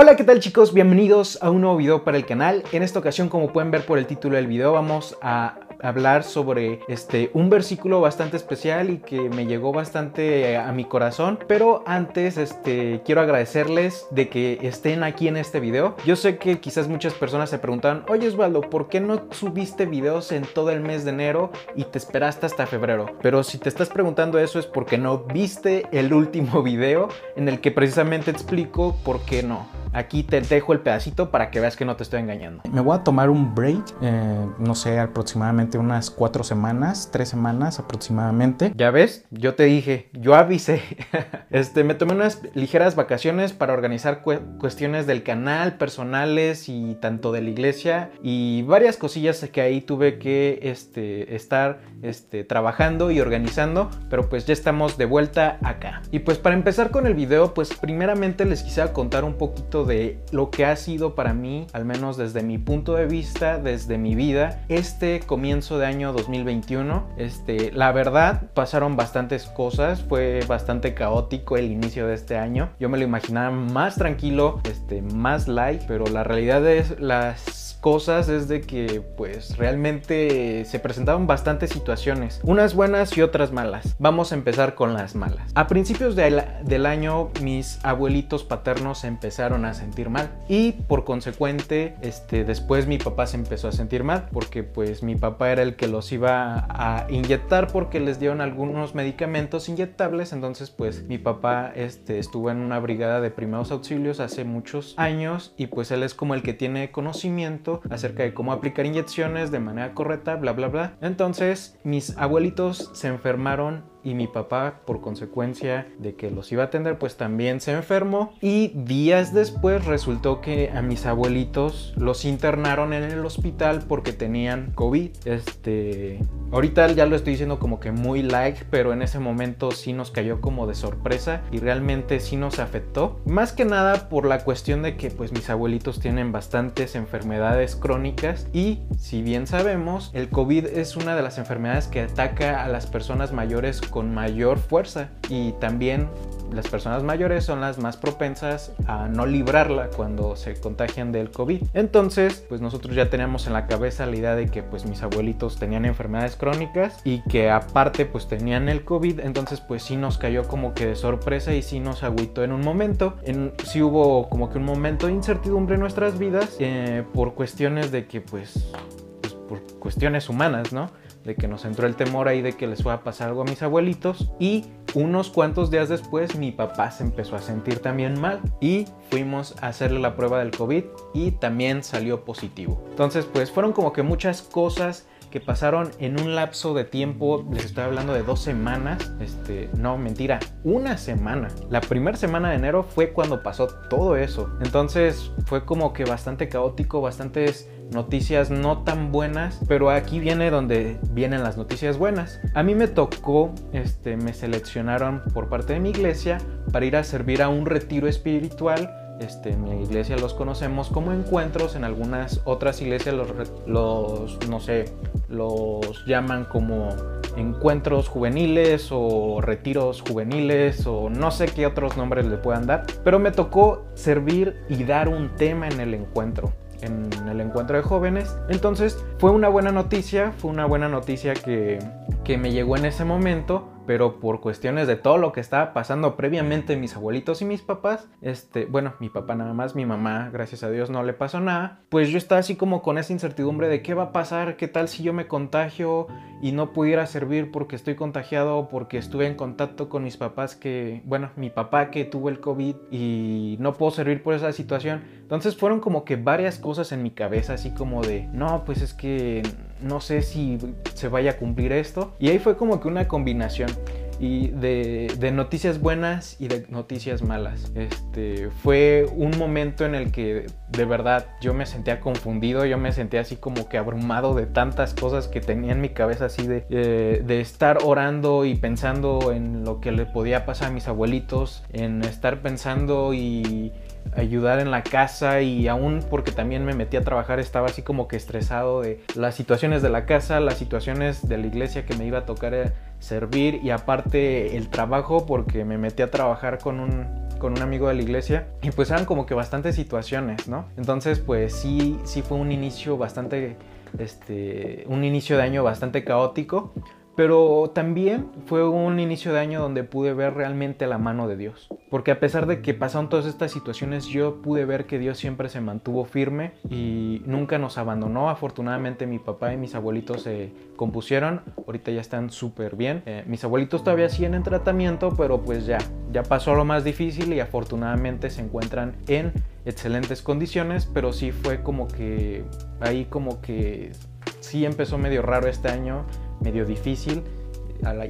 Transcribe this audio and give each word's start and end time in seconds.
Hola, 0.00 0.14
¿qué 0.14 0.22
tal 0.22 0.38
chicos? 0.38 0.72
Bienvenidos 0.72 1.42
a 1.42 1.50
un 1.50 1.62
nuevo 1.62 1.76
video 1.76 2.04
para 2.04 2.16
el 2.16 2.24
canal. 2.24 2.62
En 2.70 2.84
esta 2.84 3.00
ocasión, 3.00 3.28
como 3.28 3.52
pueden 3.52 3.72
ver 3.72 3.84
por 3.84 3.98
el 3.98 4.06
título 4.06 4.36
del 4.36 4.46
video, 4.46 4.72
vamos 4.72 5.18
a 5.22 5.58
hablar 5.82 6.22
sobre 6.22 6.78
este, 6.86 7.32
un 7.34 7.50
versículo 7.50 8.00
bastante 8.00 8.36
especial 8.36 8.90
y 8.90 8.98
que 8.98 9.28
me 9.28 9.46
llegó 9.46 9.72
bastante 9.72 10.56
a 10.56 10.70
mi 10.70 10.84
corazón. 10.84 11.40
Pero 11.48 11.82
antes 11.84 12.36
este, 12.36 13.02
quiero 13.04 13.22
agradecerles 13.22 14.06
de 14.12 14.28
que 14.28 14.60
estén 14.62 15.02
aquí 15.02 15.26
en 15.26 15.36
este 15.36 15.58
video. 15.58 15.96
Yo 16.06 16.14
sé 16.14 16.38
que 16.38 16.60
quizás 16.60 16.86
muchas 16.86 17.14
personas 17.14 17.50
se 17.50 17.58
preguntan, 17.58 18.04
oye 18.08 18.28
Osvaldo, 18.28 18.60
¿por 18.60 18.88
qué 18.88 19.00
no 19.00 19.24
subiste 19.32 19.84
videos 19.84 20.30
en 20.30 20.44
todo 20.44 20.70
el 20.70 20.80
mes 20.80 21.04
de 21.04 21.10
enero 21.10 21.50
y 21.74 21.82
te 21.82 21.98
esperaste 21.98 22.46
hasta 22.46 22.68
febrero? 22.68 23.06
Pero 23.20 23.42
si 23.42 23.58
te 23.58 23.68
estás 23.68 23.88
preguntando 23.88 24.38
eso 24.38 24.60
es 24.60 24.66
porque 24.66 24.96
no 24.96 25.24
viste 25.24 25.86
el 25.90 26.12
último 26.12 26.62
video 26.68 27.08
en 27.34 27.48
el 27.48 27.60
que 27.60 27.72
precisamente 27.72 28.30
explico 28.30 28.96
por 29.02 29.22
qué 29.22 29.42
no. 29.42 29.66
Aquí 29.98 30.22
te 30.22 30.40
dejo 30.40 30.72
el 30.72 30.78
pedacito 30.78 31.32
para 31.32 31.50
que 31.50 31.58
veas 31.58 31.74
que 31.74 31.84
no 31.84 31.96
te 31.96 32.04
estoy 32.04 32.20
engañando. 32.20 32.62
Me 32.70 32.80
voy 32.80 32.96
a 32.96 33.02
tomar 33.02 33.30
un 33.30 33.52
break, 33.52 33.84
eh, 34.00 34.46
no 34.60 34.76
sé, 34.76 35.00
aproximadamente 35.00 35.76
unas 35.76 36.08
cuatro 36.08 36.44
semanas, 36.44 37.08
tres 37.10 37.30
semanas 37.30 37.80
aproximadamente. 37.80 38.70
Ya 38.76 38.92
ves, 38.92 39.26
yo 39.32 39.56
te 39.56 39.64
dije, 39.64 40.08
yo 40.12 40.36
avisé. 40.36 40.82
este, 41.50 41.82
me 41.82 41.96
tomé 41.96 42.14
unas 42.14 42.42
ligeras 42.54 42.94
vacaciones 42.94 43.52
para 43.52 43.72
organizar 43.72 44.22
cuestiones 44.22 45.08
del 45.08 45.24
canal, 45.24 45.78
personales 45.78 46.68
y 46.68 46.94
tanto 47.00 47.32
de 47.32 47.42
la 47.42 47.50
iglesia 47.50 48.12
y 48.22 48.62
varias 48.62 48.98
cosillas 48.98 49.44
que 49.52 49.60
ahí 49.60 49.80
tuve 49.80 50.20
que 50.20 50.60
este, 50.62 51.34
estar 51.34 51.80
este, 52.02 52.44
trabajando 52.44 53.10
y 53.10 53.20
organizando, 53.20 53.90
pero 54.10 54.28
pues 54.28 54.46
ya 54.46 54.52
estamos 54.52 54.98
de 54.98 55.04
vuelta 55.04 55.58
acá. 55.62 56.02
Y 56.10 56.20
pues 56.20 56.38
para 56.38 56.54
empezar 56.54 56.90
con 56.90 57.06
el 57.06 57.14
video, 57.14 57.54
pues 57.54 57.74
primeramente 57.74 58.44
les 58.44 58.62
quisiera 58.62 58.92
contar 58.92 59.24
un 59.24 59.34
poquito 59.34 59.84
de 59.84 60.18
lo 60.32 60.50
que 60.50 60.64
ha 60.64 60.76
sido 60.76 61.14
para 61.14 61.32
mí, 61.32 61.66
al 61.72 61.84
menos 61.84 62.16
desde 62.16 62.42
mi 62.42 62.58
punto 62.58 62.94
de 62.94 63.06
vista, 63.06 63.58
desde 63.58 63.98
mi 63.98 64.14
vida, 64.14 64.64
este 64.68 65.20
comienzo 65.20 65.78
de 65.78 65.86
año 65.86 66.12
2021. 66.12 67.08
Este, 67.16 67.72
la 67.72 67.92
verdad, 67.92 68.42
pasaron 68.54 68.96
bastantes 68.96 69.46
cosas, 69.46 70.02
fue 70.02 70.40
bastante 70.46 70.94
caótico 70.94 71.56
el 71.56 71.70
inicio 71.70 72.06
de 72.06 72.14
este 72.14 72.36
año. 72.36 72.70
Yo 72.80 72.88
me 72.88 72.98
lo 72.98 73.04
imaginaba 73.04 73.50
más 73.50 73.96
tranquilo, 73.96 74.60
este, 74.64 75.02
más 75.02 75.48
light, 75.48 75.82
pero 75.86 76.06
la 76.06 76.24
realidad 76.24 76.66
es 76.66 76.98
las 77.00 77.67
cosas 77.80 78.28
es 78.28 78.48
de 78.48 78.60
que 78.60 79.02
pues 79.16 79.56
realmente 79.56 80.64
se 80.64 80.78
presentaban 80.78 81.26
bastantes 81.26 81.70
situaciones, 81.70 82.40
unas 82.42 82.74
buenas 82.74 83.16
y 83.16 83.22
otras 83.22 83.52
malas. 83.52 83.96
Vamos 83.98 84.32
a 84.32 84.34
empezar 84.34 84.74
con 84.74 84.94
las 84.94 85.14
malas. 85.14 85.50
A 85.54 85.66
principios 85.66 86.16
del 86.16 86.86
año 86.86 87.30
mis 87.42 87.78
abuelitos 87.82 88.44
paternos 88.44 89.00
se 89.00 89.06
empezaron 89.06 89.64
a 89.64 89.74
sentir 89.74 90.10
mal 90.10 90.30
y 90.48 90.72
por 90.72 91.04
consecuente 91.04 91.96
este, 92.02 92.44
después 92.44 92.86
mi 92.86 92.98
papá 92.98 93.26
se 93.26 93.36
empezó 93.36 93.68
a 93.68 93.72
sentir 93.72 94.04
mal 94.04 94.28
porque 94.32 94.62
pues 94.62 95.02
mi 95.02 95.16
papá 95.16 95.50
era 95.50 95.62
el 95.62 95.76
que 95.76 95.88
los 95.88 96.10
iba 96.12 96.66
a 96.68 97.06
inyectar 97.10 97.68
porque 97.68 98.00
les 98.00 98.18
dieron 98.18 98.40
algunos 98.40 98.94
medicamentos 98.94 99.68
inyectables 99.68 100.32
entonces 100.32 100.70
pues 100.70 101.04
mi 101.04 101.18
papá 101.18 101.72
este, 101.74 102.18
estuvo 102.18 102.50
en 102.50 102.58
una 102.58 102.78
brigada 102.78 103.20
de 103.20 103.30
primeros 103.30 103.70
auxilios 103.70 104.20
hace 104.20 104.44
muchos 104.44 104.94
años 104.96 105.52
y 105.56 105.68
pues 105.68 105.90
él 105.90 106.02
es 106.02 106.14
como 106.14 106.34
el 106.34 106.42
que 106.42 106.54
tiene 106.54 106.90
conocimiento 106.90 107.67
acerca 107.90 108.22
de 108.22 108.34
cómo 108.34 108.52
aplicar 108.52 108.86
inyecciones 108.86 109.50
de 109.50 109.60
manera 109.60 109.94
correcta, 109.94 110.36
bla, 110.36 110.52
bla, 110.52 110.68
bla. 110.68 110.96
Entonces, 111.00 111.78
mis 111.84 112.16
abuelitos 112.16 112.90
se 112.94 113.08
enfermaron 113.08 113.84
y 114.04 114.14
mi 114.14 114.26
papá 114.26 114.80
por 114.86 115.00
consecuencia 115.00 115.88
de 115.98 116.14
que 116.14 116.30
los 116.30 116.50
iba 116.52 116.62
a 116.62 116.66
atender 116.66 116.98
pues 116.98 117.16
también 117.16 117.60
se 117.60 117.72
enfermó. 117.72 118.32
Y 118.40 118.68
días 118.68 119.34
después 119.34 119.84
resultó 119.84 120.40
que 120.40 120.70
a 120.70 120.82
mis 120.82 121.06
abuelitos 121.06 121.94
los 121.96 122.24
internaron 122.24 122.92
en 122.92 123.04
el 123.04 123.24
hospital 123.24 123.84
porque 123.88 124.12
tenían 124.12 124.72
COVID. 124.74 125.10
Este 125.24 126.20
ahorita 126.52 126.88
ya 126.92 127.06
lo 127.06 127.16
estoy 127.16 127.34
diciendo 127.34 127.58
como 127.58 127.80
que 127.80 127.92
muy 127.92 128.22
like 128.22 128.64
pero 128.70 128.92
en 128.92 129.02
ese 129.02 129.18
momento 129.18 129.70
sí 129.70 129.92
nos 129.92 130.10
cayó 130.10 130.40
como 130.40 130.66
de 130.66 130.74
sorpresa 130.74 131.42
y 131.50 131.58
realmente 131.58 132.20
sí 132.20 132.36
nos 132.36 132.58
afectó. 132.58 133.20
Más 133.26 133.52
que 133.52 133.64
nada 133.64 134.08
por 134.08 134.26
la 134.26 134.44
cuestión 134.44 134.82
de 134.82 134.96
que 134.96 135.10
pues 135.10 135.32
mis 135.32 135.50
abuelitos 135.50 136.00
tienen 136.00 136.32
bastantes 136.32 136.94
enfermedades 136.94 137.76
crónicas 137.76 138.46
y 138.52 138.80
si 138.98 139.22
bien 139.22 139.46
sabemos 139.46 140.10
el 140.14 140.28
COVID 140.28 140.66
es 140.66 140.96
una 140.96 141.16
de 141.16 141.22
las 141.22 141.38
enfermedades 141.38 141.88
que 141.88 142.00
ataca 142.02 142.64
a 142.64 142.68
las 142.68 142.86
personas 142.86 143.32
mayores 143.32 143.80
con 143.90 144.14
mayor 144.14 144.58
fuerza 144.58 145.08
y 145.28 145.52
también 145.52 146.08
las 146.52 146.68
personas 146.68 147.02
mayores 147.02 147.44
son 147.44 147.60
las 147.60 147.78
más 147.78 147.96
propensas 147.96 148.72
a 148.86 149.08
no 149.08 149.26
librarla 149.26 149.88
cuando 149.88 150.36
se 150.36 150.58
contagian 150.58 151.12
del 151.12 151.30
COVID. 151.30 151.62
Entonces, 151.74 152.44
pues 152.48 152.60
nosotros 152.60 152.96
ya 152.96 153.10
teníamos 153.10 153.46
en 153.46 153.52
la 153.52 153.66
cabeza 153.66 154.06
la 154.06 154.16
idea 154.16 154.34
de 154.34 154.46
que 154.48 154.62
pues 154.62 154.86
mis 154.86 155.02
abuelitos 155.02 155.58
tenían 155.58 155.84
enfermedades 155.84 156.36
crónicas 156.36 157.00
y 157.04 157.22
que 157.24 157.50
aparte 157.50 158.06
pues 158.06 158.28
tenían 158.28 158.68
el 158.68 158.84
COVID, 158.84 159.20
entonces 159.20 159.60
pues 159.60 159.82
sí 159.82 159.96
nos 159.96 160.18
cayó 160.18 160.46
como 160.48 160.74
que 160.74 160.86
de 160.86 160.96
sorpresa 160.96 161.54
y 161.54 161.62
sí 161.62 161.80
nos 161.80 162.02
agüitó 162.02 162.44
en 162.44 162.52
un 162.52 162.62
momento. 162.62 163.16
En, 163.24 163.52
sí 163.64 163.82
hubo 163.82 164.28
como 164.28 164.50
que 164.50 164.58
un 164.58 164.64
momento 164.64 165.06
de 165.06 165.12
incertidumbre 165.12 165.74
en 165.74 165.80
nuestras 165.80 166.18
vidas 166.18 166.56
eh, 166.60 167.04
por 167.12 167.34
cuestiones 167.34 167.90
de 167.90 168.06
que 168.06 168.20
pues, 168.20 168.72
pues 169.20 169.34
por 169.34 169.60
cuestiones 169.78 170.28
humanas, 170.28 170.72
¿no? 170.72 170.90
De 171.28 171.36
que 171.36 171.46
nos 171.46 171.66
entró 171.66 171.86
el 171.86 171.94
temor 171.94 172.26
ahí 172.26 172.40
de 172.40 172.54
que 172.54 172.66
les 172.66 172.82
fuera 172.82 172.98
a 172.98 173.04
pasar 173.04 173.28
algo 173.28 173.42
a 173.42 173.44
mis 173.44 173.62
abuelitos 173.62 174.32
y 174.40 174.64
unos 174.94 175.28
cuantos 175.28 175.70
días 175.70 175.90
después 175.90 176.36
mi 176.36 176.52
papá 176.52 176.90
se 176.90 177.04
empezó 177.04 177.36
a 177.36 177.40
sentir 177.40 177.80
también 177.80 178.18
mal 178.18 178.40
y 178.62 178.86
fuimos 179.10 179.54
a 179.60 179.68
hacerle 179.68 180.00
la 180.00 180.16
prueba 180.16 180.38
del 180.38 180.52
COVID 180.52 180.84
y 181.12 181.32
también 181.32 181.84
salió 181.84 182.24
positivo. 182.24 182.82
Entonces 182.88 183.26
pues 183.26 183.50
fueron 183.50 183.74
como 183.74 183.92
que 183.92 184.02
muchas 184.02 184.40
cosas 184.40 185.06
que 185.30 185.40
pasaron 185.40 185.90
en 185.98 186.20
un 186.20 186.34
lapso 186.34 186.74
de 186.74 186.84
tiempo, 186.84 187.46
les 187.52 187.66
estoy 187.66 187.84
hablando 187.84 188.12
de 188.12 188.22
dos 188.22 188.40
semanas, 188.40 189.12
este, 189.20 189.70
no, 189.76 189.98
mentira, 189.98 190.40
una 190.64 190.98
semana. 190.98 191.48
La 191.70 191.80
primera 191.80 192.16
semana 192.16 192.50
de 192.50 192.56
enero 192.56 192.82
fue 192.82 193.12
cuando 193.12 193.42
pasó 193.42 193.68
todo 193.88 194.16
eso. 194.16 194.50
Entonces 194.62 195.32
fue 195.46 195.64
como 195.64 195.92
que 195.92 196.04
bastante 196.04 196.48
caótico, 196.48 197.00
bastantes 197.00 197.68
noticias 197.92 198.50
no 198.50 198.84
tan 198.84 199.12
buenas, 199.12 199.60
pero 199.66 199.90
aquí 199.90 200.20
viene 200.20 200.50
donde 200.50 200.98
vienen 201.10 201.42
las 201.42 201.56
noticias 201.56 201.98
buenas. 201.98 202.40
A 202.54 202.62
mí 202.62 202.74
me 202.74 202.88
tocó, 202.88 203.54
este, 203.72 204.16
me 204.16 204.32
seleccionaron 204.32 205.22
por 205.32 205.48
parte 205.48 205.74
de 205.74 205.80
mi 205.80 205.90
iglesia 205.90 206.38
para 206.72 206.86
ir 206.86 206.96
a 206.96 207.04
servir 207.04 207.42
a 207.42 207.48
un 207.48 207.66
retiro 207.66 208.08
espiritual 208.08 208.90
este, 209.20 209.50
en 209.50 209.64
mi 209.64 209.82
iglesia 209.82 210.16
los 210.16 210.34
conocemos 210.34 210.88
como 210.88 211.12
encuentros, 211.12 211.74
en 211.76 211.84
algunas 211.84 212.40
otras 212.44 212.80
iglesias 212.80 213.14
los, 213.14 213.28
los, 213.66 214.48
no 214.48 214.60
sé, 214.60 214.86
los 215.28 216.04
llaman 216.06 216.44
como 216.44 216.88
encuentros 217.36 218.08
juveniles 218.08 218.88
o 218.90 219.40
retiros 219.40 220.02
juveniles 220.02 220.86
o 220.86 221.08
no 221.10 221.30
sé 221.30 221.46
qué 221.46 221.66
otros 221.66 221.96
nombres 221.96 222.26
le 222.26 222.36
puedan 222.36 222.66
dar, 222.66 222.86
pero 223.04 223.18
me 223.18 223.30
tocó 223.30 223.84
servir 223.94 224.56
y 224.68 224.84
dar 224.84 225.08
un 225.08 225.34
tema 225.36 225.68
en 225.68 225.80
el 225.80 225.94
encuentro 225.94 226.52
en 226.80 227.10
el 227.28 227.40
encuentro 227.40 227.76
de 227.76 227.82
jóvenes. 227.82 228.36
Entonces 228.48 229.04
fue 229.18 229.32
una 229.32 229.48
buena 229.48 229.72
noticia, 229.72 230.32
fue 230.38 230.50
una 230.50 230.64
buena 230.64 230.88
noticia 230.88 231.34
que, 231.34 231.80
que 232.22 232.38
me 232.38 232.52
llegó 232.52 232.76
en 232.76 232.84
ese 232.84 233.04
momento 233.04 233.68
pero 233.88 234.20
por 234.20 234.42
cuestiones 234.42 234.86
de 234.86 234.96
todo 234.96 235.16
lo 235.16 235.32
que 235.32 235.40
estaba 235.40 235.72
pasando 235.72 236.14
previamente 236.14 236.76
mis 236.76 236.94
abuelitos 236.94 237.40
y 237.40 237.46
mis 237.46 237.62
papás, 237.62 238.06
este, 238.20 238.66
bueno, 238.66 238.92
mi 239.00 239.08
papá 239.08 239.34
nada 239.34 239.54
más, 239.54 239.74
mi 239.74 239.86
mamá, 239.86 240.28
gracias 240.30 240.62
a 240.62 240.68
Dios 240.68 240.90
no 240.90 241.02
le 241.02 241.14
pasó 241.14 241.40
nada, 241.40 241.80
pues 241.88 242.10
yo 242.10 242.18
estaba 242.18 242.40
así 242.40 242.54
como 242.54 242.82
con 242.82 242.98
esa 242.98 243.14
incertidumbre 243.14 243.66
de 243.66 243.80
qué 243.80 243.94
va 243.94 244.02
a 244.02 244.12
pasar, 244.12 244.58
qué 244.58 244.68
tal 244.68 244.88
si 244.88 245.02
yo 245.02 245.14
me 245.14 245.26
contagio 245.26 246.06
y 246.42 246.52
no 246.52 246.74
pudiera 246.74 247.06
servir 247.06 247.50
porque 247.50 247.76
estoy 247.76 247.94
contagiado 247.94 248.68
porque 248.68 248.98
estuve 248.98 249.26
en 249.26 249.36
contacto 249.36 249.88
con 249.88 250.04
mis 250.04 250.18
papás 250.18 250.54
que, 250.54 251.00
bueno, 251.06 251.30
mi 251.36 251.48
papá 251.48 251.90
que 251.90 252.04
tuvo 252.04 252.28
el 252.28 252.40
COVID 252.40 252.76
y 252.90 253.56
no 253.58 253.72
puedo 253.72 253.90
servir 253.90 254.22
por 254.22 254.34
esa 254.34 254.52
situación. 254.52 255.02
Entonces 255.22 255.56
fueron 255.56 255.80
como 255.80 256.04
que 256.04 256.16
varias 256.16 256.58
cosas 256.58 256.92
en 256.92 257.02
mi 257.02 257.10
cabeza, 257.10 257.54
así 257.54 257.72
como 257.72 258.02
de, 258.02 258.28
no, 258.34 258.64
pues 258.66 258.82
es 258.82 258.92
que 258.92 259.42
no 259.80 260.00
sé 260.00 260.22
si 260.22 260.58
se 260.94 261.08
vaya 261.08 261.32
a 261.32 261.36
cumplir 261.36 261.72
esto. 261.72 262.14
Y 262.18 262.28
ahí 262.28 262.38
fue 262.38 262.56
como 262.56 262.80
que 262.80 262.88
una 262.88 263.08
combinación 263.08 263.70
y 264.18 264.48
de, 264.48 265.30
noticias 265.32 265.80
buenas 265.80 266.36
y 266.40 266.48
de 266.48 266.66
noticias 266.68 267.22
malas. 267.22 267.70
Este, 267.74 268.50
fue 268.62 269.06
un 269.14 269.36
momento 269.38 269.84
en 269.84 269.94
el 269.94 270.10
que 270.10 270.46
de 270.68 270.84
verdad 270.84 271.26
yo 271.40 271.54
me 271.54 271.66
sentía 271.66 272.00
confundido, 272.00 272.64
yo 272.64 272.78
me 272.78 272.92
sentía 272.92 273.20
así 273.20 273.36
como 273.36 273.68
que 273.68 273.78
abrumado 273.78 274.34
de 274.34 274.46
tantas 274.46 274.94
cosas 274.94 275.28
que 275.28 275.40
tenía 275.40 275.72
en 275.72 275.80
mi 275.80 275.90
cabeza 275.90 276.26
así 276.26 276.46
de, 276.46 276.66
eh, 276.70 277.22
de 277.24 277.40
estar 277.40 277.78
orando 277.84 278.44
y 278.44 278.54
pensando 278.54 279.32
en 279.32 279.64
lo 279.64 279.80
que 279.80 279.92
le 279.92 280.06
podía 280.06 280.44
pasar 280.46 280.68
a 280.68 280.70
mis 280.72 280.88
abuelitos, 280.88 281.62
en 281.72 282.02
estar 282.02 282.40
pensando 282.40 283.14
y 283.14 283.72
ayudar 284.16 284.58
en 284.60 284.70
la 284.70 284.82
casa 284.82 285.40
y 285.42 285.68
aún 285.68 286.04
porque 286.08 286.32
también 286.32 286.64
me 286.64 286.74
metí 286.74 286.96
a 286.96 287.02
trabajar 287.02 287.40
estaba 287.40 287.66
así 287.66 287.82
como 287.82 288.08
que 288.08 288.16
estresado 288.16 288.82
de 288.82 289.00
las 289.14 289.34
situaciones 289.34 289.82
de 289.82 289.90
la 289.90 290.06
casa, 290.06 290.40
las 290.40 290.58
situaciones 290.58 291.28
de 291.28 291.38
la 291.38 291.46
iglesia 291.46 291.84
que 291.84 291.94
me 291.96 292.06
iba 292.06 292.18
a 292.18 292.26
tocar 292.26 292.54
eh, 292.54 292.72
servir 292.98 293.60
y 293.62 293.70
aparte 293.70 294.56
el 294.56 294.68
trabajo 294.68 295.26
porque 295.26 295.64
me 295.64 295.78
metí 295.78 296.02
a 296.02 296.10
trabajar 296.10 296.58
con 296.58 296.80
un 296.80 297.28
con 297.38 297.52
un 297.52 297.62
amigo 297.62 297.88
de 297.88 297.94
la 297.94 298.02
iglesia 298.02 298.48
y 298.62 298.70
pues 298.70 298.90
eran 298.90 299.04
como 299.04 299.24
que 299.24 299.34
bastantes 299.34 299.76
situaciones, 299.76 300.48
¿no? 300.48 300.66
Entonces 300.76 301.20
pues 301.20 301.54
sí, 301.54 301.98
sí 302.04 302.22
fue 302.22 302.36
un 302.36 302.52
inicio 302.52 302.96
bastante, 302.98 303.56
este, 303.98 304.84
un 304.88 305.04
inicio 305.04 305.36
de 305.36 305.44
año 305.44 305.62
bastante 305.62 306.04
caótico, 306.04 306.72
pero 307.18 307.72
también 307.74 308.28
fue 308.46 308.68
un 308.68 309.00
inicio 309.00 309.32
de 309.32 309.40
año 309.40 309.60
donde 309.60 309.82
pude 309.82 310.14
ver 310.14 310.34
realmente 310.34 310.86
la 310.86 310.98
mano 310.98 311.26
de 311.26 311.36
Dios. 311.36 311.66
Porque 311.90 312.12
a 312.12 312.20
pesar 312.20 312.46
de 312.46 312.62
que 312.62 312.74
pasaron 312.74 313.08
todas 313.08 313.26
estas 313.26 313.50
situaciones, 313.50 314.06
yo 314.06 314.40
pude 314.40 314.64
ver 314.64 314.86
que 314.86 315.00
Dios 315.00 315.18
siempre 315.18 315.48
se 315.48 315.60
mantuvo 315.60 316.04
firme 316.04 316.52
y 316.70 317.20
nunca 317.26 317.58
nos 317.58 317.76
abandonó. 317.76 318.30
Afortunadamente 318.30 319.08
mi 319.08 319.18
papá 319.18 319.52
y 319.52 319.56
mis 319.56 319.74
abuelitos 319.74 320.22
se 320.22 320.52
compusieron. 320.76 321.40
Ahorita 321.66 321.90
ya 321.90 322.00
están 322.00 322.30
súper 322.30 322.76
bien. 322.76 323.02
Eh, 323.04 323.24
mis 323.26 323.42
abuelitos 323.42 323.82
todavía 323.82 324.08
siguen 324.10 324.34
en 324.34 324.44
tratamiento, 324.44 325.12
pero 325.16 325.40
pues 325.40 325.66
ya, 325.66 325.78
ya 326.12 326.22
pasó 326.22 326.54
lo 326.54 326.64
más 326.64 326.84
difícil 326.84 327.32
y 327.32 327.40
afortunadamente 327.40 328.30
se 328.30 328.42
encuentran 328.42 328.94
en 329.08 329.32
excelentes 329.64 330.22
condiciones. 330.22 330.86
Pero 330.86 331.12
sí 331.12 331.32
fue 331.32 331.64
como 331.64 331.88
que 331.88 332.44
ahí 332.78 333.06
como 333.06 333.40
que 333.40 333.90
sí 334.38 334.64
empezó 334.64 334.98
medio 334.98 335.22
raro 335.22 335.48
este 335.48 335.66
año 335.66 336.04
medio 336.40 336.64
difícil 336.64 337.22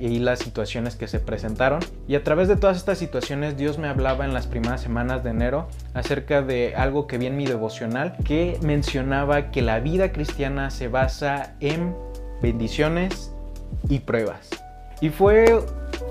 y 0.00 0.19
las 0.19 0.38
situaciones 0.38 0.96
que 0.96 1.08
se 1.08 1.20
presentaron. 1.20 1.80
Y 2.06 2.14
a 2.14 2.25
través 2.25 2.48
de 2.48 2.56
todas 2.56 2.76
estas 2.76 2.98
situaciones 2.98 3.56
Dios 3.56 3.78
me 3.78 3.88
hablaba 3.88 4.25
en 4.25 4.32
las 4.32 4.46
primeras 4.46 4.80
semanas 4.80 5.25
de 5.25 5.30
enero 5.30 5.69
acerca 5.94 6.42
de 6.42 6.75
algo 6.75 7.06
que 7.06 7.19
vi 7.19 7.26
en 7.26 7.36
mi 7.36 7.46
devocional 7.46 8.16
que 8.25 8.58
mencionaba 8.62 9.50
que 9.50 9.62
la 9.62 9.80
vida 9.80 10.12
cristiana 10.12 10.70
se 10.70 10.88
basa 10.88 11.54
en 11.60 11.94
bendiciones 12.42 13.32
y 13.88 14.00
pruebas. 14.00 14.50
Y 15.00 15.10
fue 15.10 15.60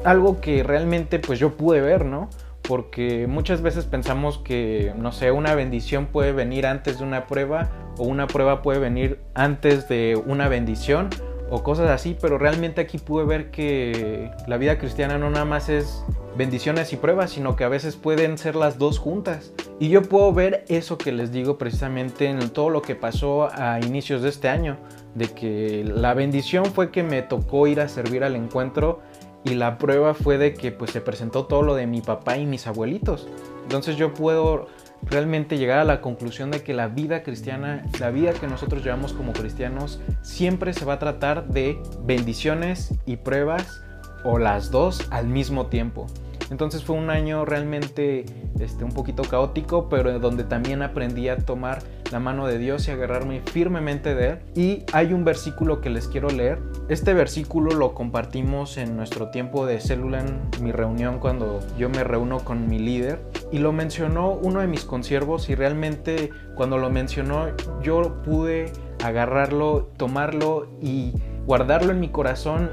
algo 0.04 0.40
que 0.40 0.64
realmente 0.64 1.20
pues 1.20 1.40
yo 1.40 1.58
pude 1.58 1.82
ver, 1.82 2.06
¿no? 2.06 2.30
Porque 2.62 3.28
muchas 3.28 3.62
veces 3.62 3.86
pensamos 3.86 4.40
que, 4.40 4.94
no 4.98 5.12
sé, 5.12 5.32
una 5.32 5.56
bendición 5.56 6.08
puede 6.08 6.34
venir 6.34 6.68
antes 6.68 7.00
de 7.00 7.06
una 7.06 7.26
prueba 7.26 7.70
o 7.98 8.04
una 8.04 8.28
prueba 8.28 8.62
puede 8.62 8.80
venir 8.80 9.20
antes 9.34 9.88
de 9.88 10.22
una 10.26 10.48
bendición 10.50 11.10
o 11.50 11.64
cosas 11.64 11.90
así, 11.90 12.16
pero 12.20 12.38
realmente 12.38 12.82
aquí 12.82 12.98
pude 12.98 13.26
ver 13.26 13.52
que 13.52 14.32
la 14.48 14.58
vida 14.58 14.78
cristiana 14.78 15.18
no 15.18 15.30
nada 15.30 15.46
más 15.46 15.70
es 15.70 16.04
bendiciones 16.38 16.94
y 16.94 16.98
pruebas, 16.98 17.32
sino 17.32 17.56
que 17.56 17.64
a 17.64 17.70
veces 17.70 17.96
pueden 17.96 18.38
ser 18.38 18.56
las 18.56 18.78
dos 18.78 19.00
juntas. 19.00 19.54
Y 19.80 19.90
yo 19.90 20.04
puedo 20.04 20.32
ver 20.34 20.66
eso 20.68 20.98
que 20.98 21.12
les 21.12 21.32
digo 21.32 21.58
precisamente 21.58 22.28
en 22.28 22.50
todo 22.50 22.70
lo 22.70 22.82
que 22.82 22.96
pasó 22.96 23.50
a 23.52 23.80
inicios 23.80 24.22
de 24.22 24.30
este 24.30 24.50
año, 24.50 24.78
de 25.16 25.30
que 25.30 25.84
la 25.84 26.14
bendición 26.14 26.66
fue 26.66 26.92
que 26.92 27.04
me 27.04 27.22
tocó 27.24 27.68
ir 27.68 27.82
a 27.82 27.88
servir 27.88 28.24
al 28.24 28.36
encuentro 28.36 29.00
y 29.44 29.56
la 29.56 29.78
prueba 29.78 30.14
fue 30.14 30.38
de 30.38 30.54
que 30.54 30.72
pues 30.72 30.92
se 30.92 31.02
presentó 31.02 31.46
todo 31.46 31.62
lo 31.62 31.76
de 31.76 31.88
mi 31.88 32.02
papá 32.02 32.38
y 32.38 32.46
mis 32.46 32.68
abuelitos. 32.68 33.28
Entonces 33.64 33.96
yo 33.96 34.14
puedo 34.14 34.68
realmente 35.04 35.58
llegar 35.58 35.80
a 35.80 35.84
la 35.84 36.02
conclusión 36.02 36.52
de 36.52 36.64
que 36.64 36.74
la 36.74 36.88
vida 36.88 37.24
cristiana, 37.24 37.86
la 38.00 38.10
vida 38.12 38.34
que 38.34 38.48
nosotros 38.48 38.84
llevamos 38.84 39.14
como 39.14 39.34
cristianos, 39.34 40.00
siempre 40.22 40.74
se 40.74 40.86
va 40.86 40.94
a 40.94 41.00
tratar 41.00 41.48
de 41.48 41.78
bendiciones 42.04 42.94
y 43.06 43.18
pruebas 43.18 43.82
o 44.24 44.38
las 44.38 44.72
dos 44.72 45.08
al 45.12 45.28
mismo 45.28 45.68
tiempo. 45.68 46.08
Entonces 46.50 46.84
fue 46.84 46.96
un 46.96 47.10
año 47.10 47.46
realmente 47.46 48.26
este, 48.60 48.84
un 48.84 48.92
poquito 48.92 49.24
caótico, 49.24 49.90
pero 49.90 50.20
donde 50.20 50.44
también 50.44 50.82
aprendí 50.82 51.28
a 51.30 51.38
tomar 51.38 51.80
la 52.12 52.20
mano 52.20 52.48
de 52.48 52.58
Dios 52.58 52.88
y 52.88 52.92
agarrarme 52.92 53.42
firmemente 53.42 54.16
de 54.16 54.30
Él. 54.30 54.40
Y 54.56 54.84
hay 54.94 55.14
un 55.14 55.26
versículo 55.26 55.82
que 55.82 55.90
les 55.90 56.08
quiero 56.08 56.30
leer. 56.30 56.60
Este 56.90 57.14
versículo 57.14 57.72
lo 57.72 57.94
compartimos 57.94 58.78
en 58.78 58.96
nuestro 58.96 59.30
tiempo 59.30 59.66
de 59.66 59.82
célula, 59.82 60.22
en 60.22 60.64
mi 60.64 60.72
reunión 60.72 61.20
cuando 61.20 61.60
yo 61.78 61.90
me 61.90 62.04
reúno 62.04 62.40
con 62.40 62.68
mi 62.68 62.80
líder. 62.80 63.20
Y 63.52 63.60
lo 63.60 63.72
mencionó 63.72 64.32
uno 64.32 64.60
de 64.60 64.68
mis 64.68 64.84
consiervos 64.84 65.50
y 65.50 65.56
realmente 65.56 66.32
cuando 66.56 66.78
lo 66.78 66.90
mencionó 66.90 67.48
yo 67.82 68.22
pude 68.24 68.72
agarrarlo, 69.04 69.90
tomarlo 69.98 70.68
y 70.82 71.14
guardarlo 71.46 71.92
en 71.92 72.00
mi 72.00 72.10
corazón 72.10 72.72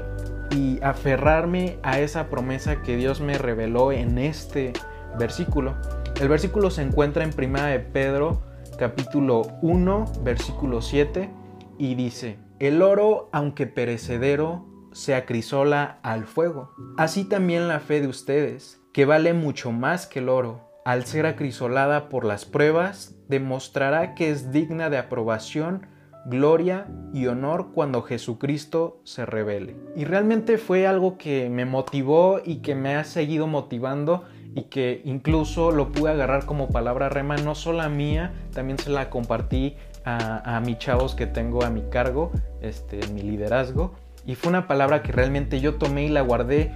y 0.51 0.79
aferrarme 0.81 1.79
a 1.83 1.99
esa 1.99 2.29
promesa 2.29 2.81
que 2.81 2.97
Dios 2.97 3.21
me 3.21 3.37
reveló 3.37 3.91
en 3.91 4.17
este 4.17 4.73
versículo. 5.17 5.75
El 6.19 6.29
versículo 6.29 6.69
se 6.69 6.81
encuentra 6.81 7.23
en 7.23 7.31
Primera 7.31 7.67
de 7.67 7.79
Pedro, 7.79 8.41
capítulo 8.77 9.43
1, 9.61 10.05
versículo 10.23 10.81
7, 10.81 11.29
y 11.77 11.95
dice, 11.95 12.37
el 12.59 12.81
oro, 12.81 13.29
aunque 13.33 13.67
perecedero, 13.67 14.65
se 14.93 15.13
acrisola 15.13 15.99
al 16.03 16.25
fuego. 16.25 16.71
Así 16.97 17.25
también 17.25 17.67
la 17.67 17.81
fe 17.81 17.99
de 17.99 18.07
ustedes, 18.07 18.81
que 18.93 19.03
vale 19.03 19.33
mucho 19.33 19.73
más 19.73 20.07
que 20.07 20.19
el 20.19 20.29
oro, 20.29 20.64
al 20.85 21.05
ser 21.05 21.25
acrisolada 21.25 22.09
por 22.09 22.25
las 22.25 22.45
pruebas, 22.45 23.15
demostrará 23.27 24.13
que 24.13 24.29
es 24.29 24.51
digna 24.51 24.89
de 24.89 24.99
aprobación 24.99 25.87
gloria 26.25 26.87
y 27.11 27.25
honor 27.27 27.71
cuando 27.73 28.03
Jesucristo 28.03 29.01
se 29.03 29.25
revele. 29.25 29.75
Y 29.95 30.05
realmente 30.05 30.57
fue 30.57 30.87
algo 30.87 31.17
que 31.17 31.49
me 31.49 31.65
motivó 31.65 32.39
y 32.43 32.57
que 32.57 32.75
me 32.75 32.95
ha 32.95 33.03
seguido 33.03 33.47
motivando 33.47 34.25
y 34.55 34.63
que 34.63 35.01
incluso 35.05 35.71
lo 35.71 35.91
pude 35.91 36.11
agarrar 36.11 36.45
como 36.45 36.69
palabra 36.69 37.09
rema, 37.09 37.35
no 37.37 37.55
solo 37.55 37.87
mía, 37.89 38.33
también 38.53 38.77
se 38.77 38.89
la 38.91 39.09
compartí 39.09 39.75
a, 40.05 40.55
a 40.55 40.61
mis 40.61 40.77
chavos 40.77 41.15
que 41.15 41.25
tengo 41.25 41.63
a 41.63 41.69
mi 41.71 41.81
cargo, 41.89 42.31
este, 42.61 43.05
mi 43.07 43.21
liderazgo. 43.21 43.95
Y 44.25 44.35
fue 44.35 44.49
una 44.49 44.67
palabra 44.67 45.01
que 45.03 45.11
realmente 45.11 45.59
yo 45.61 45.75
tomé 45.75 46.05
y 46.05 46.09
la 46.09 46.21
guardé 46.21 46.71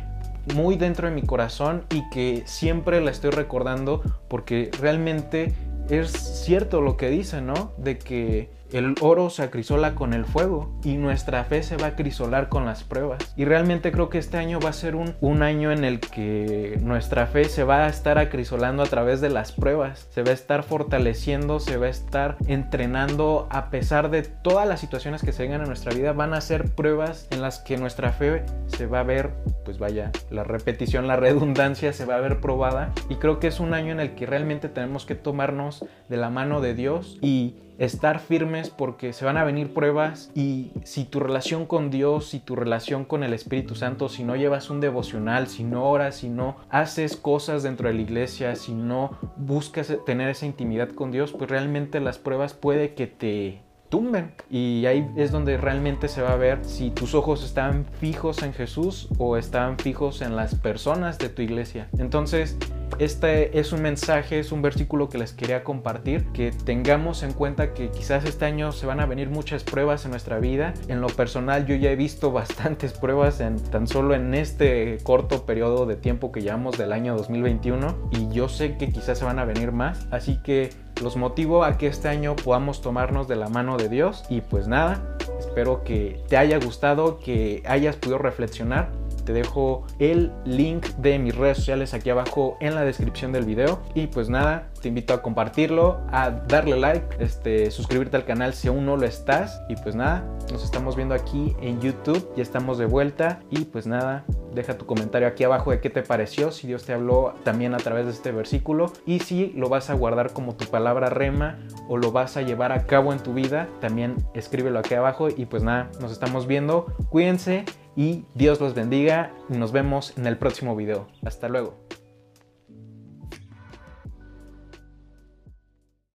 muy 0.54 0.76
dentro 0.78 1.08
de 1.08 1.14
mi 1.14 1.22
corazón 1.22 1.86
y 1.90 2.08
que 2.10 2.44
siempre 2.46 3.02
la 3.02 3.12
estoy 3.12 3.32
recordando 3.32 4.02
porque 4.28 4.72
realmente 4.80 5.54
es 5.90 6.12
cierto 6.12 6.82
lo 6.82 6.98
que 6.98 7.10
dice, 7.10 7.42
¿no? 7.42 7.74
De 7.78 7.98
que 7.98 8.50
el 8.72 8.96
oro 9.02 9.30
se 9.30 9.44
acrisola 9.44 9.96
con 9.96 10.14
el 10.14 10.26
fuego 10.26 10.72
y 10.84 10.98
nuestra 10.98 11.44
fe 11.44 11.64
se 11.64 11.78
va 11.78 11.86
a 11.86 11.90
acrisolar 11.90 12.50
con 12.50 12.66
las 12.66 12.84
pruebas. 12.84 13.34
Y 13.36 13.46
realmente 13.46 13.92
creo 13.92 14.10
que 14.10 14.18
este 14.18 14.38
año 14.38 14.60
va 14.60 14.70
a 14.70 14.74
ser 14.74 14.96
un, 14.96 15.16
un, 15.22 15.44
año 15.44 15.72
en 15.72 15.84
el 15.84 16.00
que 16.00 16.78
nuestra 16.82 17.28
fe 17.28 17.46
se 17.46 17.64
va 17.64 17.86
a 17.86 17.90
estar 17.90 18.18
acrisolando 18.18 18.84
a 18.84 18.88
través 18.88 19.22
de 19.22 19.30
las 19.30 19.52
pruebas, 19.52 20.08
se 20.12 20.24
va 20.24 20.32
a 20.32 20.34
estar 20.34 20.64
fortaleciendo, 20.64 21.60
se 21.60 21.78
va 21.78 21.88
a 21.88 21.90
estar 21.90 22.38
entrenando 22.48 23.48
a 23.50 23.70
pesar 23.70 24.10
de 24.10 24.24
todas 24.24 24.68
las 24.68 24.80
situaciones 24.80 25.22
que 25.22 25.32
se 25.32 25.44
vengan 25.44 25.62
en 25.62 25.68
nuestra 25.68 25.94
vida. 25.94 26.14
Van 26.14 26.34
a 26.34 26.42
ser 26.42 26.76
pruebas 26.76 27.28
en 27.32 27.42
las 27.42 27.60
que 27.60 27.78
nuestra 27.78 28.12
fe 28.12 28.44
se 28.68 28.86
va 28.86 29.00
a 29.00 29.04
ver, 29.04 29.32
pues 29.66 29.80
vaya, 29.80 30.12
la 30.30 30.44
repetición, 30.44 31.08
la 31.08 31.16
redundancia 31.16 31.94
se 31.94 32.06
va 32.06 32.16
a 32.16 32.22
ver 32.22 32.40
probada. 32.42 32.92
Y 33.10 33.16
creo 33.16 33.40
que 33.40 33.48
es 33.48 33.60
un 33.60 33.74
año 33.74 33.92
en 33.92 34.00
el 34.00 34.16
que 34.16 34.26
realmente 34.26 34.70
tenemos 34.70 35.06
que 35.06 35.16
tomarnos 35.16 35.86
de 36.10 36.18
la 36.18 36.30
mano 36.30 36.62
de 36.62 36.74
Dios 36.74 37.18
y 37.22 37.56
estar 37.80 38.20
firmes 38.20 38.70
porque 38.70 39.14
se 39.14 39.26
van 39.26 39.38
a 39.38 39.44
venir 39.44 39.74
pruebas 39.74 40.32
y 40.36 40.72
si 40.84 41.06
tu 41.06 41.20
relación 41.20 41.66
con 41.66 41.90
Dios, 41.90 42.28
si 42.30 42.40
tu 42.40 42.56
relación 42.56 43.06
con 43.06 43.24
el 43.24 43.34
Espíritu 43.34 43.74
Santo, 43.76 44.10
si 44.10 44.24
no 44.24 44.36
llevas 44.36 44.70
un 44.70 44.82
devocional, 44.82 45.48
si 45.48 45.64
no 45.64 45.90
oras, 45.90 46.18
si 46.18 46.30
no 46.30 46.58
haces 46.70 47.16
cosas 47.16 47.64
dentro 47.64 47.88
de 47.88 47.96
la 47.96 48.02
iglesia, 48.02 48.56
si 48.56 48.74
no 48.74 49.18
buscas 49.38 49.92
tener 50.06 50.30
esa 50.30 50.46
intimidad 50.46 50.90
con 50.90 51.12
Dios, 51.12 51.32
pues 51.32 51.50
realmente 51.50 52.00
las 52.00 52.18
pruebas 52.18 52.54
puede 52.54 52.94
que 52.94 53.08
te 53.08 53.62
tumben. 53.90 54.34
Y 54.50 54.86
ahí 54.86 55.10
es 55.16 55.32
donde 55.32 55.58
realmente 55.58 56.08
se 56.08 56.22
va 56.22 56.34
a 56.34 56.38
ver 56.38 56.64
si 56.64 56.92
tus 56.92 57.16
ojos 57.16 57.44
están 57.44 57.86
fijos 58.00 58.44
en 58.44 58.54
Jesús 58.54 59.10
o 59.18 59.38
están 59.38 59.78
fijos 59.78 60.22
en 60.22 60.36
las 60.36 60.56
personas 60.56 61.18
de 61.18 61.30
tu 61.30 61.42
iglesia. 61.42 61.90
Entonces, 61.98 62.58
este 62.98 63.60
es 63.60 63.72
un 63.72 63.82
mensaje, 63.82 64.40
es 64.40 64.52
un 64.52 64.62
versículo 64.62 65.10
que 65.10 65.18
les 65.18 65.34
quería 65.34 65.64
compartir, 65.64 66.26
que 66.34 66.52
tengamos 66.52 67.24
en 67.24 67.34
cuenta 67.34 67.74
que 67.74 67.90
quizás 67.90 68.26
este 68.26 68.46
año 68.46 68.72
se 68.72 68.86
van 68.86 69.00
a 69.00 69.06
venir 69.06 69.30
muchas 69.30 69.64
pruebas 69.64 70.06
en 70.06 70.12
nuestra 70.12 70.40
vida. 70.40 70.74
En 70.88 71.02
lo 71.02 71.08
personal 71.08 71.66
yo 71.66 71.76
ya 71.76 71.92
he 71.92 71.96
visto 71.96 72.32
bastantes 72.34 72.94
pruebas 72.94 73.40
en 73.40 73.60
tan 73.60 73.88
solo 73.88 74.16
en 74.16 74.34
este 74.34 74.98
corto 75.04 75.46
periodo 75.46 75.86
de 75.86 75.96
tiempo 75.96 76.32
que 76.32 76.42
llevamos 76.42 76.78
del 76.78 76.92
año 76.92 77.16
2021 77.16 78.10
y 78.12 78.30
yo 78.34 78.50
sé 78.50 78.78
que 78.78 78.90
quizás 78.90 79.20
se 79.20 79.26
van 79.26 79.40
a 79.40 79.46
venir 79.46 79.72
más, 79.72 80.08
así 80.12 80.40
que 80.44 80.70
los 81.02 81.16
motivo 81.16 81.64
a 81.64 81.78
que 81.78 81.88
este 81.88 82.10
año 82.10 82.36
podamos 82.36 82.82
tomarnos 82.82 83.28
de 83.28 83.36
la 83.36 83.50
mano 83.50 83.78
de 83.78 83.90
Dios. 83.90 84.26
Y 84.30 84.42
pues 84.42 84.68
nada, 84.68 85.16
espero 85.40 85.84
que 85.84 86.22
te 86.28 86.38
haya 86.38 86.60
gustado, 86.60 87.20
que 87.20 87.64
hayas 87.66 87.96
podido 87.96 88.18
reflexionar 88.18 88.99
te 89.30 89.34
dejo 89.34 89.86
el 90.00 90.32
link 90.44 90.88
de 90.98 91.20
mis 91.20 91.36
redes 91.36 91.58
sociales 91.58 91.94
aquí 91.94 92.10
abajo 92.10 92.58
en 92.62 92.74
la 92.74 92.82
descripción 92.82 93.32
del 93.32 93.46
video. 93.46 93.80
Y 93.94 94.08
pues 94.08 94.28
nada, 94.28 94.72
te 94.82 94.88
invito 94.88 95.14
a 95.14 95.22
compartirlo, 95.22 96.00
a 96.12 96.32
darle 96.32 96.80
like, 96.80 97.18
este, 97.20 97.70
suscribirte 97.70 98.18
al 98.18 98.26
canal 98.26 98.56
si 98.56 98.70
aún 98.70 98.88
no 98.88 98.98
lo 98.98 99.06
estás. 99.06 99.62
Y 99.70 99.76
pues 99.76 99.94
nada, 99.94 100.24
nos 100.52 100.64
estamos 100.64 100.96
viendo 100.96 101.14
aquí 101.14 101.56
en 101.62 101.80
YouTube, 101.80 102.28
ya 102.36 102.42
estamos 102.42 102.80
de 102.80 102.88
vuelta. 102.88 103.40
Y 103.52 103.66
pues 103.66 103.86
nada, 103.86 104.26
deja 104.54 104.80
tu 104.80 104.88
comentario 104.88 105.28
aquí 105.28 105.44
abajo 105.44 105.70
de 105.70 105.80
qué 105.80 105.90
te 105.90 106.02
pareció, 106.02 106.52
si 106.52 106.68
Dios 106.68 106.86
te 106.86 106.94
habló 106.94 107.36
también 107.44 107.74
a 107.74 107.78
través 107.78 108.06
de 108.06 108.12
este 108.12 108.32
versículo 108.32 108.92
y 109.06 109.20
si 109.20 109.54
lo 109.56 109.70
vas 109.70 109.90
a 109.90 109.94
guardar 109.94 110.34
como 110.34 110.56
tu 110.56 110.66
palabra 110.66 111.10
rema 111.10 111.60
o 111.88 111.98
lo 111.98 112.12
vas 112.12 112.38
a 112.38 112.42
llevar 112.42 112.72
a 112.72 112.86
cabo 112.86 113.14
en 113.14 113.20
tu 113.20 113.34
vida, 113.34 113.68
también 113.80 114.16
escríbelo 114.34 114.80
aquí 114.80 114.96
abajo 114.96 115.30
y 115.30 115.46
pues 115.46 115.64
nada, 115.64 115.90
nos 116.02 116.12
estamos 116.12 116.48
viendo, 116.48 116.88
cuídense 117.10 117.66
y 117.96 118.26
Dios 118.36 118.60
los 118.60 118.74
bendiga 118.74 119.34
y 119.50 119.58
nos 119.58 119.72
vemos 119.72 120.18
en 120.18 120.26
el 120.26 120.38
próximo 120.38 120.76
video. 120.76 121.08
Hasta 121.24 121.50
luego. 121.50 121.79